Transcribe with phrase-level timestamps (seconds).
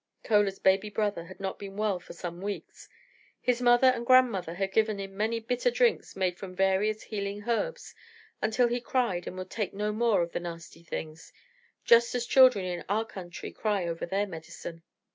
[0.25, 2.89] Chola's baby brother had not been well for some weeks.
[3.39, 7.93] His mother and grandmother had given him many bitter drinks made from various healing herbs
[8.41, 11.31] until he cried and would take no more of the nasty things,
[11.85, 14.81] just as children in our country cry over their medicine.